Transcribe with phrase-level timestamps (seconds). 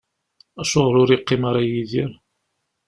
[0.61, 2.11] Acuɣer ur yeqqim ara Yidir?